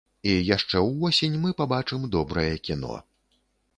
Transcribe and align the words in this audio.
І 0.29 0.31
яшчэ 0.55 0.81
ўвосень 0.85 1.37
мы 1.45 1.53
пабачым 1.59 2.09
добрае 2.17 2.51
кіно. 2.71 2.95